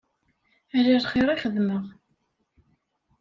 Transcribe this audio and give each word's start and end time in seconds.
Ala 0.77 0.97
lxir 1.03 1.27
i 1.29 1.33
ixeddem. 1.35 1.69